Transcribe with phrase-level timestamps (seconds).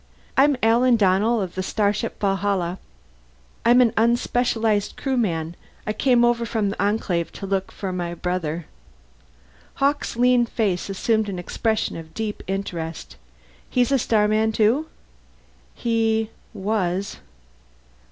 [0.35, 2.79] "I'm Alan Donnell, of the starship Valhalla.
[3.63, 5.55] I'm an Unspecialized Crewman.
[5.85, 8.65] I came over from the Enclave to look for my brother."
[9.75, 13.15] Hawkes' lean face assumed an expression of deep interest.
[13.69, 14.87] "He's a starman too?"
[15.75, 17.17] "He was."